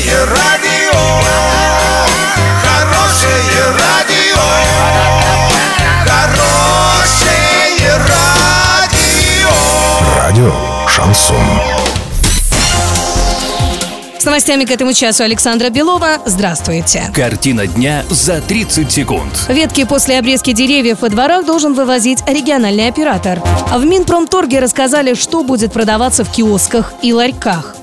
[0.00, 0.98] Хорошее радио,
[2.62, 3.36] хорошее
[3.78, 4.40] радио,
[6.06, 9.50] хорошее радио.
[10.16, 10.54] Радио
[10.88, 11.36] Шансон.
[14.18, 16.18] С новостями к этому часу Александра Белова.
[16.24, 17.10] Здравствуйте.
[17.14, 19.46] Картина дня за 30 секунд.
[19.48, 23.42] Ветки после обрезки деревьев во дворах должен вывозить региональный оператор.
[23.70, 27.76] А в Минпромторге рассказали, что будет продаваться в киосках и ларьках.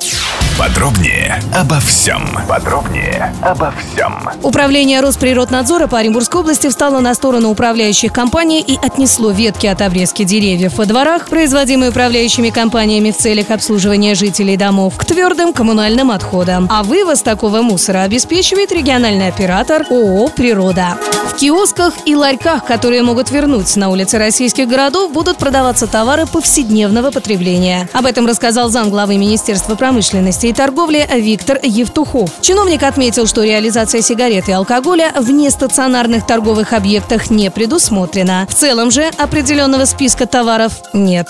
[0.57, 2.27] Подробнее обо всем.
[2.47, 4.27] Подробнее обо всем.
[4.41, 10.23] Управление Росприроднадзора по Оренбургской области встало на сторону управляющих компаний и отнесло ветки от обрезки
[10.23, 16.67] деревьев во дворах, производимые управляющими компаниями в целях обслуживания жителей домов, к твердым коммунальным отходам.
[16.71, 20.97] А вывоз такого мусора обеспечивает региональный оператор ООО «Природа».
[21.37, 27.11] В киосках и ларьках, которые могут вернуть на улицы российских городов, будут продаваться товары повседневного
[27.11, 27.87] потребления.
[27.93, 32.31] Об этом рассказал замглавы Министерства промышленности и торговли Виктор Евтухов.
[32.41, 38.47] Чиновник отметил, что реализация сигарет и алкоголя в нестационарных торговых объектах не предусмотрена.
[38.49, 41.27] В целом же определенного списка товаров нет.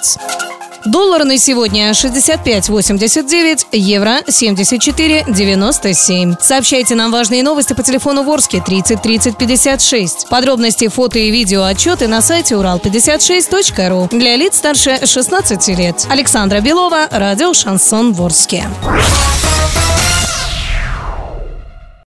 [0.87, 6.37] Доллар на сегодня 65.89, евро 74.97.
[6.41, 10.29] Сообщайте нам важные новости по телефону Ворске 30 30 56.
[10.29, 14.07] Подробности, фото и видео отчеты на сайте урал56.ру.
[14.17, 16.05] Для лиц старше 16 лет.
[16.09, 18.65] Александра Белова, радио «Шансон Ворске».